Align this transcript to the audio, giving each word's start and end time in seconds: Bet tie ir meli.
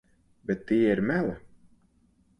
Bet 0.47 0.63
tie 0.71 0.87
ir 0.93 1.01
meli. 1.11 1.37